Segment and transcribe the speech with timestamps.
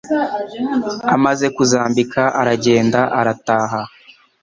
[1.15, 3.81] Amaze kuzambika aragenda arataha